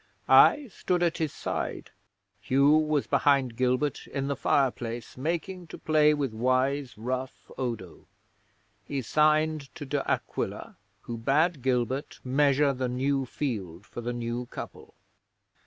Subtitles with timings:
[0.27, 1.91] I stood at his side;
[2.39, 8.07] Hugh was behind Gilbert in the fireplace making to play with wise rough Odo.
[8.83, 14.47] He signed to De Aquila, who bade Gilbert measure the new field for the new
[14.47, 14.95] couple.